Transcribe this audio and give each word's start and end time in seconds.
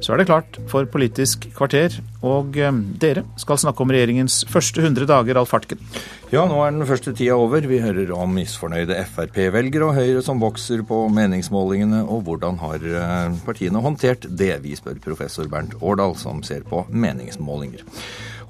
Så 0.00 0.14
er 0.14 0.20
det 0.20 0.30
klart 0.30 0.56
for 0.70 0.88
Politisk 0.88 1.44
kvarter, 1.52 1.92
og 2.24 2.56
eh, 2.56 2.72
dere 3.02 3.26
skal 3.40 3.60
snakke 3.60 3.84
om 3.84 3.92
regjeringens 3.92 4.42
første 4.48 4.80
100 4.80 5.04
dager, 5.10 5.36
Alf 5.36 5.52
Hartken. 5.52 5.82
Ja, 6.32 6.46
nå 6.48 6.56
er 6.64 6.72
den 6.72 6.86
første 6.88 7.12
tida 7.16 7.36
over. 7.36 7.66
Vi 7.68 7.82
hører 7.82 8.12
om 8.16 8.32
misfornøyde 8.38 8.96
Frp-velgere 9.12 9.90
og 9.90 9.96
Høyre 9.98 10.24
som 10.24 10.40
vokser 10.40 10.84
på 10.88 11.02
meningsmålingene, 11.12 12.00
og 12.08 12.24
hvordan 12.28 12.60
har 12.62 12.80
eh, 12.88 13.38
partiene 13.44 13.84
håndtert 13.84 14.24
det? 14.24 14.54
Vi 14.64 14.72
spør 14.78 15.02
professor 15.04 15.50
Bernt 15.52 15.76
Årdal, 15.82 16.16
som 16.16 16.40
ser 16.46 16.64
på 16.64 16.86
meningsmålinger. 16.88 17.84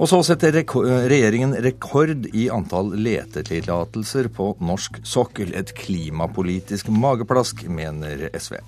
Og 0.01 0.09
så 0.09 0.23
setter 0.25 0.55
regjeringen 0.63 1.59
rekord 1.61 2.31
i 2.33 2.47
antall 2.55 2.95
letetillatelser 2.97 4.31
på 4.33 4.55
norsk 4.65 5.03
sokkel. 5.05 5.51
Et 5.59 5.75
klimapolitisk 5.77 6.89
mageplask, 6.95 7.67
mener 7.69 8.31
SV. 8.39 8.63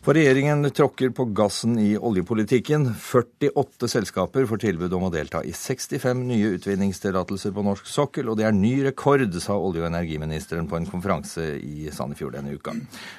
For 0.00 0.16
regjeringen 0.16 0.64
tråkker 0.72 1.10
på 1.12 1.26
gassen 1.36 1.74
i 1.78 1.90
oljepolitikken. 1.98 2.86
48 2.96 3.88
selskaper 3.92 4.46
får 4.48 4.62
tilbud 4.62 4.94
om 4.96 5.02
å 5.04 5.10
delta 5.12 5.42
i 5.44 5.52
65 5.52 6.22
nye 6.24 6.54
utvinningstillatelser 6.54 7.52
på 7.52 7.64
norsk 7.66 7.90
sokkel, 7.92 8.30
og 8.32 8.38
det 8.40 8.46
er 8.48 8.56
ny 8.56 8.72
rekord, 8.86 9.26
sa 9.44 9.58
olje- 9.60 9.82
og 9.84 9.90
energiministeren 9.90 10.70
på 10.70 10.78
en 10.78 10.88
konferanse 10.88 11.44
i 11.60 11.92
Sandefjord 11.92 12.38
denne 12.38 12.56
uka. 12.56 12.72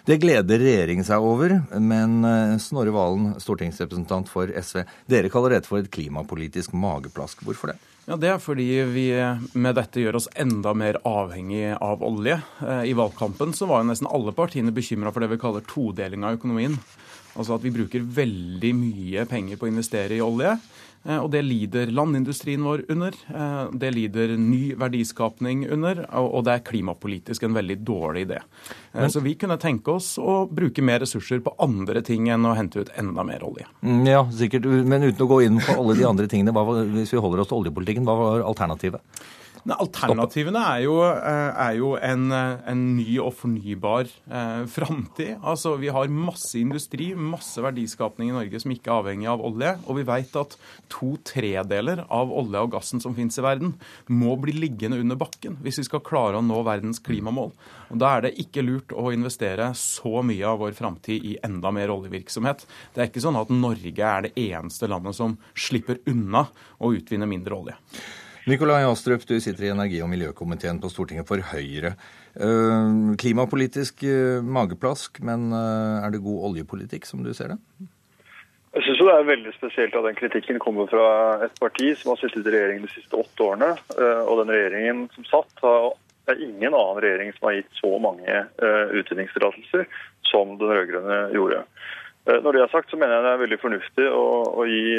Det 0.09 0.17
gleder 0.26 0.66
regjeringen 0.66 1.05
seg 1.05 1.21
over, 1.21 1.54
men 1.77 2.26
eh, 2.26 2.57
Snorre 2.57 2.98
Valen, 2.98 3.35
stortingsrepresentant 3.38 4.34
for 4.34 4.49
SV, 4.49 4.82
dere 5.05 5.29
kaller 5.29 5.59
dette 5.59 5.70
for 5.70 5.85
et 5.85 5.93
klimapolitisk 5.93 6.73
mageplask. 6.73 7.45
Hvorfor 7.45 7.76
det? 7.76 7.77
Ja, 8.05 8.16
Det 8.18 8.30
er 8.32 8.40
fordi 8.41 8.66
vi 8.90 9.05
med 9.54 9.76
dette 9.78 10.02
gjør 10.02 10.18
oss 10.18 10.30
enda 10.36 10.73
mer 10.73 10.98
avhengig 11.05 11.76
av 11.78 12.02
olje. 12.04 12.40
Eh, 12.66 12.90
I 12.90 12.96
valgkampen 12.98 13.54
så 13.54 13.68
var 13.70 13.84
jo 13.84 13.91
nesten 13.91 14.10
alle 14.10 14.34
partiene 14.34 14.74
bekymra 14.74 15.14
for 15.14 15.22
det 15.22 15.30
vi 15.36 15.41
kaller 15.41 15.66
todeling 15.70 16.26
av 16.26 16.40
økonomien. 16.40 16.80
Altså 17.37 17.55
at 17.55 17.65
vi 17.65 17.74
bruker 17.74 18.04
veldig 18.04 18.71
mye 18.76 19.26
penger 19.29 19.60
på 19.60 19.68
å 19.68 19.71
investere 19.71 20.18
i 20.18 20.24
olje. 20.24 20.57
Eh, 21.04 21.18
og 21.18 21.32
det 21.34 21.41
lider 21.46 21.91
landindustrien 21.93 22.62
vår 22.65 22.84
under. 22.93 23.15
Eh, 23.34 23.74
det 23.82 23.91
lider 23.96 24.35
ny 24.37 24.76
verdiskapning 24.77 25.65
under, 25.74 26.04
og 26.20 26.46
det 26.46 26.54
er 26.54 26.65
klimapolitisk 26.68 27.48
en 27.48 27.57
veldig 27.57 27.79
dårlig 27.87 28.27
idé. 28.27 28.41
Eh, 28.93 29.07
så 29.09 29.24
vi 29.24 29.35
kunne 29.40 29.57
tenke 29.62 29.96
oss 29.96 30.13
å 30.21 30.43
bruke 30.52 30.85
mer 30.85 31.02
ressurser 31.02 31.41
på 31.41 31.55
andre 31.63 32.04
ting 32.05 32.29
enn 32.29 32.46
å 32.46 32.55
hente 32.57 32.84
ut 32.84 32.93
enda 33.02 33.26
mer 33.26 33.46
olje. 33.48 33.65
Mm, 33.82 34.05
ja, 34.09 34.24
sikkert. 34.29 34.68
Men 34.85 35.07
uten 35.07 35.26
å 35.26 35.32
gå 35.32 35.41
inn 35.48 35.62
på 35.62 35.77
alle 35.79 35.98
de 35.98 36.07
andre 36.07 36.29
tingene, 36.29 36.54
hvis 36.93 37.15
vi 37.15 37.21
holder 37.24 37.43
oss 37.43 37.52
til 37.52 37.63
oljepolitikken, 37.63 38.05
hva 38.05 38.18
var 38.20 38.49
alternativet? 38.52 39.02
Nei, 39.62 39.76
alternativene 39.77 40.62
er 40.73 40.79
jo, 40.87 40.95
eh, 41.05 41.49
er 41.67 41.76
jo 41.77 41.91
en, 42.01 42.31
eh, 42.34 42.62
en, 42.71 42.79
ny 42.98 43.20
og 43.21 43.35
fornybar 43.37 44.07
eh, 44.09 44.63
framtid. 44.65 45.35
Altså, 45.45 45.76
vi 45.77 45.91
har 45.93 46.09
masse 46.09 46.57
industri, 46.57 47.12
masse 47.13 47.62
verdiskapning 47.62 48.31
i 48.31 48.34
Norge 48.34 48.62
som 48.63 48.73
ikke 48.73 48.90
er 48.90 48.95
avhengig 48.95 49.29
av 49.29 49.43
olje. 49.45 49.76
Og 49.85 49.99
vi 49.99 50.05
vet 50.07 50.34
at 50.41 50.55
to 50.90 51.13
tredeler 51.27 52.01
av 52.09 52.34
olje 52.34 52.63
og 52.65 52.71
gassen 52.73 53.03
som 53.03 53.13
finnes 53.18 53.37
i 53.37 53.45
verden, 53.45 53.76
må 54.09 54.34
bli 54.41 54.55
liggende 54.57 54.98
under 55.01 55.20
bakken 55.20 55.59
hvis 55.62 55.77
vi 55.84 55.85
skal 55.91 56.03
klare 56.05 56.41
å 56.41 56.46
nå 56.46 56.63
verdens 56.65 57.01
klimamål. 57.03 57.53
Og 57.91 58.01
Da 58.01 58.15
er 58.18 58.25
det 58.25 58.34
ikke 58.41 58.65
lurt 58.65 58.96
å 58.98 59.12
investere 59.13 59.70
så 59.77 60.23
mye 60.25 60.48
av 60.48 60.57
vår 60.63 60.73
framtid 60.73 61.21
i 61.21 61.37
enda 61.46 61.70
mer 61.75 61.93
oljevirksomhet. 61.93 62.65
Det 62.96 63.03
er 63.03 63.12
ikke 63.12 63.21
sånn 63.21 63.37
at 63.37 63.53
Norge 63.53 64.09
er 64.09 64.25
det 64.25 64.34
eneste 64.40 64.90
landet 64.90 65.19
som 65.19 65.38
slipper 65.53 66.01
unna 66.09 66.47
å 66.81 66.94
utvinne 66.97 67.29
mindre 67.29 67.62
olje. 67.62 67.78
Nikolai 68.52 68.84
Astrup, 68.84 69.22
du 69.28 69.40
sitter 69.40 69.63
i 69.63 69.72
energi- 69.72 70.02
og 70.03 70.09
miljøkomiteen 70.12 70.81
på 70.84 70.90
Stortinget 70.91 71.28
for 71.30 71.40
Høyre. 71.53 71.94
Eh, 72.35 72.90
klimapolitisk 73.22 74.03
eh, 74.03 74.44
mageplask, 74.44 75.22
men 75.24 75.53
eh, 75.56 76.03
er 76.03 76.12
det 76.12 76.19
god 76.25 76.50
oljepolitikk, 76.50 77.08
som 77.08 77.22
du 77.24 77.30
ser 77.38 77.53
det? 77.53 77.58
Jeg 78.75 78.84
syns 78.84 79.00
det 79.00 79.13
er 79.13 79.30
veldig 79.30 79.53
spesielt 79.56 79.96
at 79.96 80.08
den 80.08 80.18
kritikken 80.19 80.59
kommer 80.63 80.90
fra 80.92 81.08
et 81.48 81.56
parti 81.64 81.94
som 82.00 82.12
har 82.12 82.20
sittet 82.20 82.50
i 82.50 82.53
regjering 82.56 82.84
de 82.84 82.92
siste 82.92 83.20
åtte 83.20 83.44
årene. 83.44 83.72
Og 84.31 84.40
den 84.40 84.54
regjeringen 84.56 85.02
som 85.16 85.28
satt, 85.28 85.52
det 85.59 86.36
er 86.36 86.44
ingen 86.46 86.72
annen 86.72 87.02
regjering 87.04 87.34
som 87.36 87.50
har 87.50 87.58
gitt 87.58 87.80
så 87.80 87.92
mange 88.04 88.38
utvinningstillatelser 89.02 89.84
som 90.31 90.56
den 90.56 90.72
rød-grønne 90.72 91.20
gjorde. 91.36 91.66
Når 92.31 92.56
det 92.56 92.64
er 92.64 92.72
sagt, 92.72 92.88
så 92.94 93.02
mener 93.02 93.18
jeg 93.18 93.28
det 93.28 93.34
er 93.34 93.44
veldig 93.44 93.59
fornuftig 93.59 94.08
å, 94.08 94.25
å 94.56 94.68
gi 94.72 94.96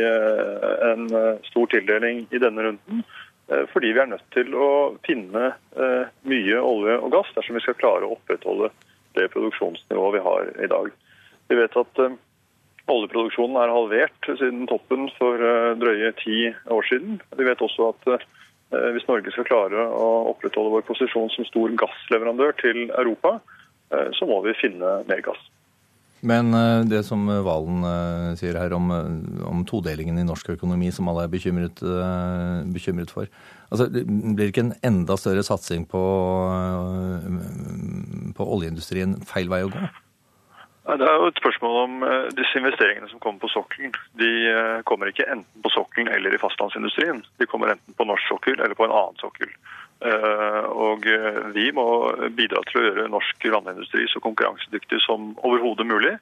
en 0.90 1.08
stor 1.48 1.72
tildeling 1.72 2.26
i 2.28 2.44
denne 2.44 2.68
runden. 2.68 3.04
Eh, 3.50 3.66
fordi 3.72 3.92
vi 3.92 4.00
er 4.00 4.10
nødt 4.10 4.26
til 4.34 4.54
å 4.54 4.96
finne 5.06 5.52
eh, 5.76 6.10
mye 6.28 6.58
olje 6.62 6.98
og 7.00 7.12
gass 7.14 7.30
dersom 7.36 7.58
vi 7.58 7.64
skal 7.64 7.78
klare 7.80 8.06
å 8.06 8.16
opprettholde 8.16 8.70
det 9.16 9.28
produksjonsnivået 9.32 10.16
vi 10.16 10.26
har 10.26 10.52
i 10.62 10.68
dag. 10.70 10.92
Vi 11.50 11.58
vet 11.58 11.78
at 11.80 12.02
eh, 12.04 12.18
oljeproduksjonen 12.92 13.58
er 13.60 13.74
halvert 13.74 14.30
siden 14.30 14.66
toppen 14.70 15.08
for 15.18 15.42
drøye 15.78 16.12
ti 16.22 16.38
år 16.70 16.86
siden. 16.88 17.20
Vi 17.38 17.46
vet 17.46 17.62
også 17.62 17.92
at 17.92 18.28
hvis 18.72 19.04
Norge 19.06 19.30
skal 19.34 19.46
klare 19.46 19.84
å 19.84 20.06
opprettholde 20.32 20.72
vår 20.72 20.84
posisjon 20.88 21.30
som 21.30 21.46
stor 21.46 21.74
gassleverandør 21.78 22.56
til 22.58 22.86
Europa, 22.88 23.36
så 24.16 24.26
må 24.26 24.40
vi 24.46 24.56
finne 24.56 24.94
mer 25.06 25.20
gass. 25.24 25.42
Men 26.22 26.54
eh, 26.54 26.84
det 26.86 27.02
som 27.02 27.26
Valen 27.26 27.82
eh, 27.82 28.28
sier 28.38 28.54
her 28.54 28.72
om, 28.76 28.90
eh, 28.94 29.46
om, 29.48 29.64
todelingen 29.66 30.20
i 30.22 30.26
norsk 30.26 30.52
økonomi, 30.54 30.92
som 30.94 31.10
alle 31.10 31.26
er 31.26 31.32
bekymret, 31.32 31.82
bekymret 32.70 33.10
for 33.10 33.26
altså, 33.70 33.88
Blir 33.90 34.38
det 34.38 34.52
ikke 34.52 34.68
en 34.68 34.76
enda 34.86 35.18
større 35.18 35.42
satsing 35.46 35.88
på, 35.90 36.02
på 38.38 38.48
oljeindustrien 38.54 39.18
feil 39.26 39.50
vei 39.50 39.64
å 39.66 39.72
gå? 39.74 39.82
Det 40.82 41.06
er 41.06 41.18
jo 41.18 41.28
et 41.30 41.38
spørsmål 41.38 41.76
om 41.78 41.92
disse 42.34 42.58
investeringene 42.58 43.06
som 43.10 43.20
kommer 43.22 43.44
på 43.44 43.52
sokkelen. 43.52 43.92
De 44.18 44.30
kommer 44.86 45.10
ikke 45.10 45.28
enten 45.30 45.62
på 45.62 45.70
sokkelen 45.70 46.10
eller 46.10 46.34
i 46.34 46.40
fastlandsindustrien. 46.42 47.22
De 47.38 47.46
kommer 47.46 47.70
enten 47.70 47.94
på 47.98 48.06
norsk 48.06 48.26
sokkel 48.30 48.58
eller 48.58 48.74
på 48.78 48.88
en 48.88 48.94
annen 48.94 49.20
sokkel. 49.22 49.50
Eh, 50.02 50.64
og 50.66 51.06
eh, 51.06 51.42
vi 51.54 51.68
må 51.74 51.86
bidra 52.34 52.62
til 52.66 52.80
å 52.80 52.84
gjøre 52.86 53.10
norsk 53.12 53.44
landindustri 53.52 54.08
så 54.10 54.22
konkurransedyktig 54.24 54.98
som 55.04 55.32
overhodet 55.46 55.86
mulig. 55.86 56.16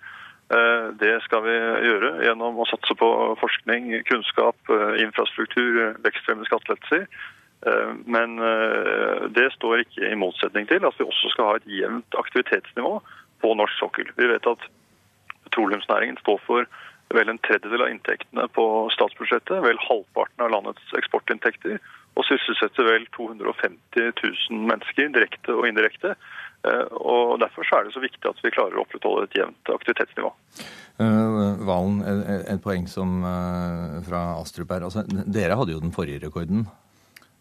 Eh, 0.52 0.88
det 1.00 1.14
skal 1.24 1.46
vi 1.46 1.54
gjøre 1.56 2.10
gjennom 2.26 2.60
å 2.60 2.68
satse 2.68 2.96
på 3.00 3.10
forskning, 3.40 3.94
kunnskap, 4.10 4.58
infrastruktur, 5.00 5.96
vekstfremmende 6.04 6.50
skattelettelser. 6.50 7.06
Men 8.08 8.38
det 9.36 9.50
står 9.52 9.82
ikke 9.82 10.08
i 10.08 10.16
motsetning 10.16 10.64
til 10.64 10.80
at 10.88 10.96
vi 10.96 11.04
også 11.04 11.28
skal 11.34 11.44
ha 11.44 11.56
et 11.58 11.66
jevnt 11.68 12.16
aktivitetsnivå 12.16 12.94
på 13.44 13.50
norsk 13.60 13.76
sokkel. 13.76 14.08
Vi 14.16 14.30
vet 14.30 14.48
at 14.48 14.64
petroleumsnæringen 15.44 16.16
står 16.22 16.40
for 16.46 16.64
vel 17.12 17.28
en 17.28 17.42
tredjedel 17.44 17.84
av 17.84 17.92
inntektene 17.92 18.46
på 18.56 18.64
statsbudsjettet, 18.94 19.60
vel 19.60 19.82
halvparten 19.90 20.46
av 20.46 20.54
landets 20.54 20.96
eksportinntekter 20.96 21.76
og 22.18 22.26
sysselsetter 22.26 22.86
vel 22.88 23.06
250 23.16 24.12
000 24.50 24.64
mennesker 24.70 25.12
direkte 25.14 25.54
og 25.54 25.68
indirekte. 25.68 26.16
Eh, 26.66 26.86
og 27.00 27.38
Derfor 27.40 27.64
er 27.76 27.86
det 27.86 27.94
så 27.94 28.02
viktig 28.02 28.26
at 28.28 28.42
vi 28.44 28.52
klarer 28.52 28.76
å 28.76 28.84
opprettholde 28.84 29.28
et 29.28 29.38
jevnt 29.38 29.72
aktivitetsnivå. 29.72 30.32
Uh, 31.00 31.56
Valen, 31.64 32.02
et 32.04 32.60
poeng 32.60 32.84
som, 32.90 33.22
uh, 33.24 34.00
fra 34.04 34.24
Astrup 34.36 34.74
her. 34.74 34.84
Altså, 34.84 35.06
dere 35.08 35.56
hadde 35.56 35.72
jo 35.72 35.80
den 35.80 35.94
forrige 35.96 36.26
rekorden. 36.26 36.66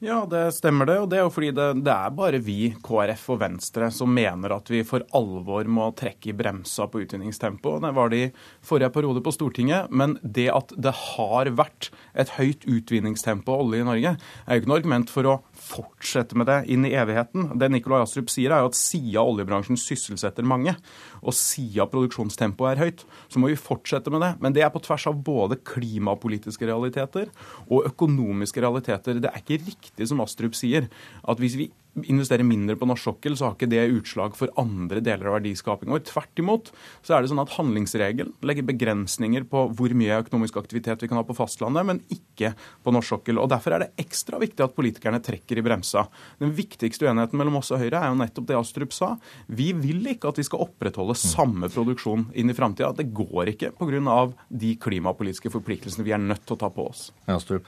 Ja, 0.01 0.25
det 0.31 0.53
stemmer 0.55 0.87
det. 0.87 0.95
Og 1.03 1.09
det 1.11 1.17
er 1.19 1.25
jo 1.25 1.31
fordi 1.33 1.49
det, 1.51 1.65
det, 1.83 1.91
er 1.91 2.13
bare 2.15 2.39
vi, 2.39 2.69
KrF 2.87 3.25
og 3.33 3.41
Venstre, 3.41 3.89
som 3.91 4.13
mener 4.15 4.53
at 4.55 4.69
vi 4.71 4.79
for 4.87 5.03
alvor 5.17 5.67
må 5.67 5.89
trekke 5.99 6.31
i 6.31 6.35
bremsa 6.39 6.87
på 6.87 7.01
utvinningstempoet. 7.03 7.83
Det 7.83 7.91
var 7.97 8.13
det 8.13 8.21
i 8.23 8.29
forrige 8.63 8.93
periode 8.95 9.23
på 9.25 9.33
Stortinget. 9.35 9.91
Men 9.91 10.15
det 10.23 10.47
at 10.55 10.71
det 10.79 10.95
har 10.95 11.51
vært 11.51 11.89
et 12.15 12.31
høyt 12.37 12.63
utvinningstempo 12.63 13.57
av 13.57 13.65
olje 13.65 13.83
i 13.83 13.89
Norge, 13.89 14.15
er 14.15 14.55
jo 14.55 14.63
ikke 14.63 14.71
noe 14.71 14.79
argument 14.79 15.11
for 15.11 15.27
å 15.27 15.35
fortsette 15.59 16.37
med 16.39 16.47
det 16.49 16.57
inn 16.73 16.85
i 16.87 16.93
evigheten. 16.97 17.51
Det 17.59 17.69
Nikolai 17.71 18.01
Astrup 18.03 18.31
sier, 18.31 18.53
er 18.55 18.67
at 18.67 18.77
siden 18.77 19.19
oljebransjen 19.21 19.79
sysselsetter 19.79 20.47
mange, 20.47 20.75
og 21.19 21.35
siden 21.35 21.89
produksjonstempoet 21.91 22.71
er 22.73 22.83
høyt, 22.85 23.05
så 23.31 23.41
må 23.41 23.51
vi 23.51 23.59
fortsette 23.59 24.13
med 24.13 24.23
det. 24.25 24.31
Men 24.43 24.55
det 24.55 24.65
er 24.65 24.73
på 24.73 24.81
tvers 24.85 25.07
av 25.11 25.19
både 25.25 25.59
klimapolitiske 25.67 26.69
realiteter 26.69 27.29
og 27.67 27.89
økonomiske 27.91 28.63
realiteter. 28.63 29.21
Det 29.21 29.31
er 29.31 29.43
ikke 29.43 29.61
riktig 29.67 30.09
som 30.09 30.23
Astrup 30.23 30.57
sier, 30.57 30.89
at 31.23 31.43
hvis 31.43 31.59
vi 31.59 31.69
investerer 32.05 32.45
mindre 32.45 32.75
på 32.79 32.87
norsk 32.87 33.09
sokkel, 33.09 33.35
så 33.37 33.47
har 33.47 33.55
ikke 33.55 33.69
det 33.71 33.81
utslag 33.97 34.35
for 34.37 34.51
andre 34.59 35.01
deler 35.03 35.29
av 35.29 35.37
verdiskapingen 35.39 35.93
vår. 35.95 36.03
Tvert 36.09 36.41
imot 36.41 36.71
så 37.05 37.15
er 37.15 37.23
det 37.23 37.31
sånn 37.31 37.41
at 37.41 37.55
handlingsregelen 37.55 38.33
legger 38.45 38.67
begrensninger 38.67 39.45
på 39.49 39.65
hvor 39.75 39.95
mye 39.97 40.19
økonomisk 40.23 40.59
aktivitet 40.61 41.03
vi 41.03 41.09
kan 41.11 41.19
ha 41.19 41.25
på 41.27 41.37
fastlandet, 41.37 41.87
men 41.87 42.01
ikke 42.13 42.53
på 42.85 42.93
norsk 42.95 43.15
sokkel. 43.15 43.41
Og 43.41 43.49
Derfor 43.51 43.75
er 43.75 43.85
det 43.85 44.05
ekstra 44.05 44.39
viktig 44.41 44.63
at 44.65 44.75
politikerne 44.77 45.21
trekker 45.23 45.59
i 45.59 45.65
bremsa. 45.65 46.05
Den 46.41 46.53
viktigste 46.55 47.09
uenigheten 47.09 47.39
mellom 47.39 47.59
oss 47.59 47.73
og 47.73 47.81
Høyre 47.81 48.03
er 48.03 48.13
jo 48.13 48.19
nettopp 48.21 48.49
det 48.49 48.59
Astrup 48.59 48.95
sa. 48.95 49.15
Vi 49.47 49.71
vil 49.77 50.05
ikke 50.13 50.31
at 50.31 50.39
vi 50.39 50.47
skal 50.47 50.63
opprettholde 50.67 51.17
samme 51.19 51.71
produksjon 51.73 52.29
inn 52.37 52.53
i 52.53 52.57
framtida. 52.57 52.93
Det 52.95 53.09
går 53.15 53.55
ikke 53.55 53.73
pga. 53.79 54.19
de 54.49 54.75
klimapolitiske 54.75 55.51
forpliktelsene 55.51 56.05
vi 56.05 56.13
er 56.13 56.21
nødt 56.21 56.45
til 56.45 56.55
å 56.55 56.61
ta 56.61 56.69
på 56.73 56.87
oss. 56.91 57.09
Astrup. 57.27 57.67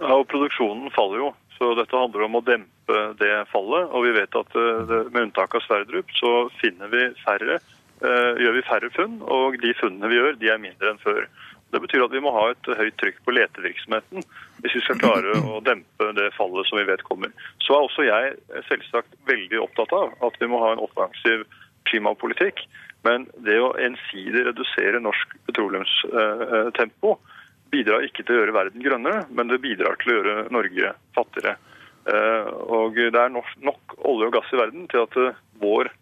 Ja, 0.00 0.12
og 0.18 0.26
Produksjonen 0.28 0.90
faller 0.92 1.22
jo 1.22 1.32
Så 1.56 1.70
dette 1.78 1.96
handler 1.96 2.26
om 2.26 2.36
å 2.36 2.44
dempe 2.44 2.98
det 3.16 3.32
fallet. 3.48 3.88
Og 3.96 4.04
vi 4.04 4.12
vet 4.12 4.36
at 4.36 4.56
med 4.58 5.22
unntak 5.22 5.56
av 5.56 5.64
Sverdrup 5.64 6.10
så 6.18 6.32
finner 6.60 6.90
vi 6.92 7.06
færre, 7.22 7.56
gjør 8.36 8.56
vi 8.58 8.64
færre 8.68 8.90
funn, 8.92 9.14
og 9.24 9.56
de 9.62 9.72
funnene 9.78 10.10
vi 10.12 10.18
gjør, 10.18 10.36
de 10.36 10.50
er 10.52 10.60
mindre 10.60 10.92
enn 10.92 11.00
før. 11.00 11.24
Det 11.72 11.80
betyr 11.82 12.04
at 12.04 12.12
vi 12.12 12.20
må 12.22 12.30
ha 12.34 12.50
et 12.52 12.68
høyt 12.78 12.98
trykk 13.00 13.22
på 13.24 13.34
letevirksomheten 13.34 14.22
hvis 14.62 14.76
vi 14.76 14.82
skal 14.84 15.00
klare 15.00 15.32
å 15.48 15.62
dempe 15.64 16.10
det 16.16 16.28
fallet 16.36 16.68
som 16.68 16.78
vi 16.78 16.86
vet 16.88 17.02
kommer. 17.08 17.32
Så 17.64 17.74
er 17.74 17.88
også 17.88 18.06
jeg 18.06 18.36
selvsagt 18.68 19.16
veldig 19.28 19.62
opptatt 19.64 19.96
av 19.96 20.12
at 20.28 20.38
vi 20.40 20.48
må 20.52 20.60
ha 20.62 20.74
en 20.74 20.84
offensiv 20.84 21.42
klimapolitikk. 21.90 22.62
Men 23.06 23.26
det 23.46 23.58
å 23.62 23.74
ensidig 23.82 24.44
redusere 24.46 25.02
norsk 25.02 25.34
petroleumstempo 25.48 27.16
bidrar 27.76 28.08
ikke 28.08 28.24
til 28.24 28.36
å 28.36 28.40
gjøre 28.42 28.56
verden 28.56 28.84
grønnere, 28.84 29.22
men 29.30 29.52
det 29.52 29.62
bidrar 29.64 30.00
til 30.00 30.12
å 30.12 30.18
gjøre 30.18 30.36
Norge 30.54 30.96
fattigere. 31.16 31.56
Eh, 32.06 32.50
og 32.72 32.98
det 32.98 33.22
er 33.22 33.32
nok 33.36 33.96
olje 34.00 34.28
og 34.30 34.36
gass 34.40 34.52
i 34.54 34.60
verden 34.60 34.88
til 34.90 35.04
at 35.04 35.16
vår, 35.62 35.92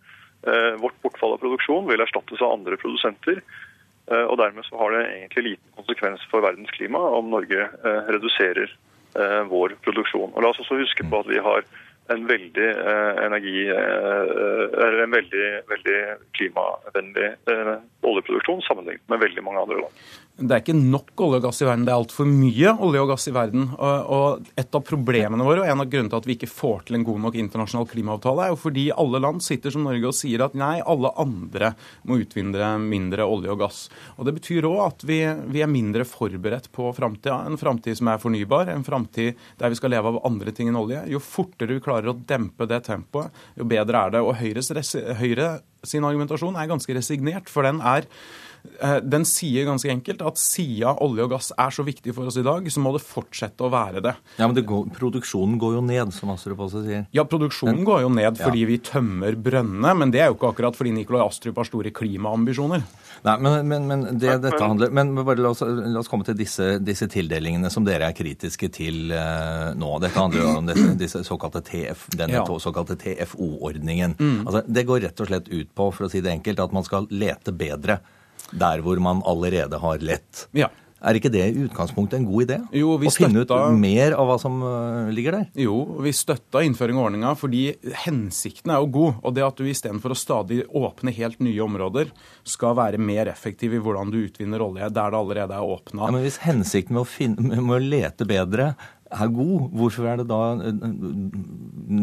eh, 0.46 0.72
vårt 0.80 0.98
bortfall 1.02 1.36
av 1.36 1.44
produksjon 1.44 1.88
vil 1.90 2.04
erstattes 2.04 2.42
av 2.44 2.56
andre 2.58 2.80
produsenter. 2.80 3.42
Eh, 4.12 4.26
og 4.28 4.36
dermed 4.40 4.66
så 4.68 4.76
har 4.80 4.92
det 4.92 5.04
egentlig 5.14 5.46
liten 5.48 5.78
konsekvens 5.78 6.24
for 6.28 6.44
verdens 6.44 6.72
klima 6.76 7.00
om 7.16 7.30
Norge 7.32 7.64
eh, 7.64 8.10
reduserer 8.12 8.68
eh, 8.68 9.40
vår 9.48 9.78
produksjon. 9.86 10.34
Og 10.34 10.44
La 10.44 10.52
oss 10.52 10.60
også 10.60 10.80
huske 10.82 11.06
på 11.08 11.22
at 11.22 11.30
vi 11.30 11.40
har 11.40 11.64
en 12.12 12.26
veldig 12.28 12.66
energi 13.24 13.62
eller 13.64 14.98
en 15.00 15.14
veldig, 15.14 15.46
veldig 15.70 16.00
klimavennlig 16.36 17.30
oljeproduksjon 18.04 18.60
sammenlignet 18.66 19.08
med 19.08 19.22
veldig 19.22 19.44
mange 19.46 19.62
andre 19.62 19.78
land. 19.78 20.02
Det 20.34 20.50
er 20.50 20.62
ikke 20.64 20.74
nok 20.74 21.20
olje 21.22 21.38
og 21.38 21.44
gass 21.44 21.60
i 21.62 21.66
verden, 21.68 21.84
det 21.86 21.92
er 21.92 22.00
altfor 22.00 22.26
mye 22.26 22.70
olje 22.82 23.02
og 23.04 23.10
gass 23.12 23.28
i 23.30 23.32
verden. 23.36 23.68
Og 23.78 24.48
et 24.58 24.74
av 24.74 24.82
problemene 24.82 25.44
våre, 25.46 25.62
og 25.62 25.68
en 25.70 25.82
av 25.84 25.90
grunnene 25.92 26.10
til 26.10 26.18
at 26.18 26.26
vi 26.26 26.34
ikke 26.34 26.48
får 26.50 26.80
til 26.88 26.98
en 26.98 27.04
god 27.06 27.20
nok 27.22 27.36
internasjonal 27.38 27.86
klimaavtale, 27.92 28.42
er 28.48 28.50
jo 28.50 28.58
fordi 28.58 28.88
alle 28.98 29.20
land 29.22 29.44
sitter 29.46 29.70
som 29.70 29.84
Norge 29.86 30.10
og 30.10 30.16
sier 30.18 30.42
at 30.42 30.56
nei, 30.58 30.72
alle 30.82 31.12
andre 31.22 31.70
må 32.02 32.18
utvinne 32.18 32.72
mindre 32.82 33.28
olje 33.30 33.54
og 33.54 33.62
gass. 33.62 33.84
Og 34.18 34.26
Det 34.26 34.34
betyr 34.40 34.66
òg 34.66 34.80
at 34.88 35.06
vi, 35.06 35.20
vi, 35.54 35.62
er 35.62 35.70
mindre 35.70 36.02
forberedt 36.08 36.66
på 36.74 36.90
framtida. 36.96 37.38
En 37.46 37.60
framtid 37.60 38.00
som 38.00 38.10
er 38.10 38.18
fornybar, 38.22 38.72
en 38.74 38.82
framtid 38.86 39.38
der 39.62 39.70
vi 39.70 39.78
skal 39.78 39.94
leve 39.94 40.10
av 40.16 40.22
andre 40.26 40.50
ting 40.56 40.72
enn 40.72 40.80
olje. 40.82 41.04
Jo 41.14 41.22
fortere 41.22 41.78
vi 41.78 41.84
klarer 41.84 42.10
å 42.10 42.18
dempe 42.18 42.66
det 42.66 42.82
tempoet, 42.90 43.30
jo 43.54 43.70
bedre 43.70 44.02
er 44.02 44.16
det. 44.16 44.24
Og 44.26 44.34
Høyres, 44.42 44.74
Høyre 45.20 45.60
sin 45.86 46.02
argumentasjon 46.02 46.58
er 46.58 46.74
ganske 46.74 46.98
resignert, 46.98 47.46
for 47.52 47.62
den 47.62 47.78
er 47.84 48.10
den 49.04 49.24
sier 49.28 49.66
ganske 49.68 49.90
enkelt 49.92 50.22
at 50.24 50.40
siden 50.40 50.98
olje 51.04 51.26
og 51.26 51.34
gass 51.34 51.50
er 51.60 51.72
så 51.74 51.84
viktig 51.86 52.14
for 52.16 52.30
oss 52.30 52.38
i 52.40 52.44
dag, 52.44 52.66
så 52.72 52.82
må 52.82 52.94
det 52.94 53.02
fortsette 53.04 53.64
å 53.64 53.70
være 53.72 54.02
det. 54.04 54.14
Ja, 54.38 54.48
Men 54.48 54.64
går, 54.66 54.88
produksjonen 54.96 55.58
går 55.60 55.76
jo 55.76 55.82
ned, 55.84 56.12
som 56.16 56.32
Astrup 56.34 56.64
også 56.66 56.82
sier. 56.86 57.04
Ja, 57.14 57.26
produksjonen 57.28 57.82
men, 57.82 57.86
går 57.88 58.04
jo 58.06 58.12
ned 58.16 58.40
fordi 58.40 58.64
ja. 58.64 58.70
vi 58.70 58.78
tømmer 58.84 59.36
brønnene, 59.36 59.94
men 60.00 60.14
det 60.14 60.24
er 60.24 60.32
jo 60.32 60.38
ikke 60.38 60.54
akkurat 60.54 60.78
fordi 60.78 60.94
Nikolai 60.96 61.26
Astrup 61.26 61.60
har 61.60 61.68
store 61.68 61.92
klimaambisjoner. 61.94 62.86
Nei, 63.24 63.36
men, 63.44 63.68
men, 63.68 63.86
men 63.88 64.18
det 64.20 64.34
dette 64.42 64.58
handler 64.60 64.90
Men 64.92 65.14
bare 65.16 65.40
la 65.40 65.52
oss, 65.54 65.62
la 65.64 66.00
oss 66.00 66.10
komme 66.12 66.26
til 66.26 66.36
disse, 66.36 66.74
disse, 66.84 67.06
tildelingene 67.08 67.70
som 67.72 67.86
dere 67.86 68.10
er 68.10 68.16
kritiske 68.16 68.68
til 68.74 69.14
uh, 69.14 69.70
nå. 69.78 69.92
Dette 70.02 70.18
handler 70.18 70.42
jo 70.42 70.56
om 70.58 70.68
disse, 70.68 70.90
disse 71.00 71.22
såkalte 71.28 71.62
TF, 71.64 72.08
denne 72.18 72.42
ja. 72.42 72.58
såkalte 72.60 72.98
TFO-ordningen. 73.00 74.18
Mm. 74.18 74.42
Altså, 74.44 74.64
det 74.66 74.84
går 74.88 75.06
rett 75.06 75.24
og 75.24 75.30
slett 75.30 75.48
ut 75.52 75.72
på, 75.72 75.88
for 75.94 76.08
å 76.08 76.12
si 76.12 76.24
det 76.24 76.34
enkelt, 76.34 76.60
at 76.66 76.76
man 76.76 76.86
skal 76.86 77.08
lete 77.12 77.54
bedre 77.56 78.00
der 78.52 78.82
hvor 78.84 79.00
man 79.02 79.22
allerede 79.26 79.78
har 79.80 80.02
lett. 80.04 80.48
Ja. 80.56 80.70
Er 81.04 81.18
ikke 81.18 81.30
det 81.32 81.44
i 81.52 81.64
utgangspunktet 81.66 82.16
en 82.16 82.26
god 82.26 82.46
idé? 82.46 82.56
Jo, 82.72 82.94
vi 83.00 83.10
Å 83.10 83.12
finne 83.12 83.42
ut 83.44 83.52
mer 83.76 84.14
av 84.16 84.28
hva 84.28 84.36
som 84.40 84.56
uh, 84.64 85.10
ligger 85.12 85.36
der? 85.36 85.48
Jo, 85.66 85.76
vi 86.04 86.14
støtta 86.16 86.62
innføring 86.64 86.96
av 86.96 87.08
ordninga 87.10 87.34
fordi 87.36 87.64
hensikten 88.06 88.72
er 88.72 88.80
jo 88.80 88.88
god. 88.94 89.18
Og 89.20 89.36
det 89.36 89.44
at 89.44 89.60
du 89.60 89.68
istedenfor 89.68 90.14
å 90.14 90.18
stadig 90.18 90.62
åpne 90.72 91.12
helt 91.16 91.42
nye 91.44 91.60
områder, 91.64 92.12
skal 92.48 92.76
være 92.78 93.00
mer 93.00 93.28
effektiv 93.32 93.76
i 93.76 93.82
hvordan 93.84 94.12
du 94.14 94.22
utvinner 94.22 94.64
olje 94.64 94.88
der 94.88 95.12
det 95.12 95.20
allerede 95.20 95.58
er 95.58 95.74
åpna. 95.76 96.06
Ja, 96.06 96.14
men 96.16 96.24
hvis 96.24 96.40
hensikten 96.44 96.96
med 96.96 97.04
å, 97.04 97.08
finne, 97.08 97.60
med 97.60 97.76
å 97.76 97.82
lete 97.82 98.28
bedre 98.28 98.72
er 99.12 99.30
god, 99.32 99.68
hvorfor 99.76 100.08
er 100.08 100.20
det 100.20 100.26
da 100.30 100.40
eh, 100.56 100.78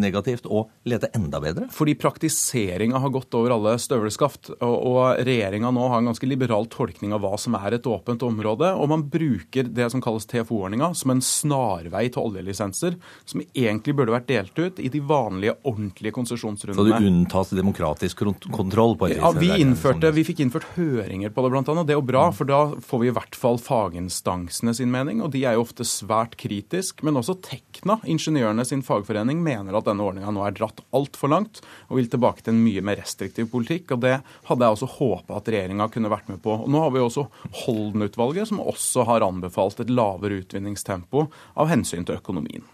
negativt 0.01 0.45
å 0.45 0.65
lete 0.87 1.09
enda 1.17 1.41
bedre? 1.43 1.67
Fordi 1.73 1.95
praktiseringa 1.99 3.01
har 3.01 3.13
gått 3.13 3.33
over 3.37 3.55
alle 3.55 3.75
støvleskaft. 3.81 4.53
Og, 4.61 4.99
regjeringa 5.21 5.71
nå 5.73 5.87
har 5.91 6.01
en 6.01 6.11
ganske 6.11 6.29
liberal 6.29 6.67
tolkning 6.71 7.15
av 7.15 7.23
hva 7.25 7.33
som 7.41 7.55
er 7.59 7.77
et 7.77 7.89
åpent 7.89 8.23
område. 8.25 8.71
Og 8.77 8.91
man 8.91 9.05
bruker 9.11 9.69
det 9.69 9.89
som 9.93 10.03
kalles 10.03 10.27
TFO-ordninga 10.29 10.91
som 10.97 11.15
en 11.15 11.23
snarvei 11.25 12.07
til 12.13 12.29
oljelisenser, 12.29 12.97
som 13.27 13.43
egentlig 13.51 13.97
burde 13.97 14.15
vært 14.15 14.29
delt 14.31 14.61
ut 14.61 14.81
i 14.81 14.91
de 14.91 15.01
vanlige, 15.03 15.57
ordentlige 15.67 16.15
konsesjonsrundene. 16.15 16.77
Så 16.77 16.87
det 16.87 17.11
unntas 17.11 17.55
demokratisk 17.55 18.25
kontroll? 18.51 18.97
på 18.97 19.07
et 19.07 19.15
vis? 19.15 19.21
Ja, 19.21 19.31
vi, 19.35 19.49
innførte, 19.61 20.11
vi 20.15 20.23
fikk 20.27 20.41
innført 20.43 20.67
høringer 20.75 21.33
på 21.33 21.43
det, 21.43 21.51
blant 21.53 21.69
annet. 21.71 21.87
Det 21.89 21.95
er 21.95 21.99
jo 21.99 22.07
bra, 22.07 22.25
for 22.35 22.49
da 22.49 22.61
får 22.85 23.03
vi 23.03 23.09
i 23.09 23.15
hvert 23.15 23.37
fall 23.37 23.59
faginstansene 23.61 24.73
sin 24.77 24.91
mening, 24.93 25.21
og 25.23 25.33
de 25.35 25.43
er 25.47 25.57
jo 25.57 25.65
ofte 25.65 25.85
svært 25.87 26.37
kritiske 26.41 27.00
men 27.05 27.17
også 27.19 27.37
Tekna, 27.43 27.97
ingeniørene 28.09 28.65
sin 28.67 28.83
fagforening, 28.85 29.41
mener 29.43 29.77
at 29.77 29.87
denne 29.87 30.05
ordninga 30.05 30.33
nå 30.33 30.43
er 30.45 30.55
dratt 30.57 30.83
altfor 30.95 31.31
langt 31.33 31.61
og 31.87 31.97
vil 31.99 32.09
tilbake 32.11 32.45
til 32.45 32.55
en 32.55 32.61
mye 32.63 32.83
mer 32.85 33.01
restriktiv 33.01 33.49
politikk. 33.53 33.95
og 33.95 34.03
Det 34.05 34.13
hadde 34.49 34.67
jeg 34.67 34.77
også 34.77 34.91
håpa 34.97 35.39
at 35.39 35.49
regjeringa 35.53 35.89
kunne 35.93 36.13
vært 36.13 36.29
med 36.31 36.41
på. 36.43 36.59
Og 36.63 36.69
Nå 36.71 36.83
har 36.85 36.93
vi 36.93 37.03
også 37.03 37.27
Holden-utvalget, 37.63 38.51
som 38.51 38.61
også 38.63 39.07
har 39.09 39.25
anbefalt 39.25 39.81
et 39.81 39.91
lavere 39.91 40.41
utvinningstempo 40.43 41.27
av 41.55 41.71
hensyn 41.71 42.07
til 42.07 42.21
økonomien. 42.21 42.65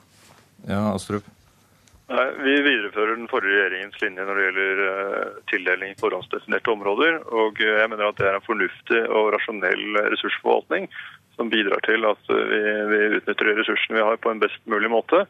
Ja, 0.67 0.91
Astrup. 0.93 1.25
Nei, 2.07 2.27
Vi 2.39 2.53
viderefører 2.63 3.17
den 3.17 3.27
forrige 3.27 3.65
regjeringens 3.65 3.97
linje 3.99 4.23
når 4.23 4.37
det 4.37 4.43
gjelder 4.45 4.77
uh, 4.79 5.39
tildeling 5.51 5.91
i 5.91 5.99
forhåndsdefinerte 5.99 6.71
områder. 6.71 7.17
og 7.35 7.59
Jeg 7.59 7.89
mener 7.91 8.07
at 8.07 8.19
det 8.19 8.29
er 8.29 8.37
en 8.39 8.45
fornuftig 8.47 9.01
og 9.11 9.33
rasjonell 9.35 9.99
ressursforvaltning 10.13 10.87
som 11.37 11.49
bidrar 11.53 11.83
til 11.85 12.09
at 12.09 12.33
eh, 12.33 12.47
vi, 12.51 12.63
vi 12.91 13.03
utnytter 13.19 13.53
ressursene 13.61 14.01
vi 14.01 14.09
har 14.09 14.17
på 14.21 14.33
en 14.33 14.41
best 14.41 14.59
mulig 14.69 14.89
måte. 14.91 15.25